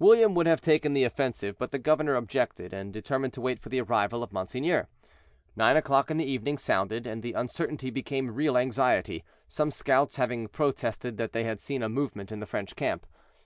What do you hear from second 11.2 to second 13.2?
they had seen a movement in the French camp.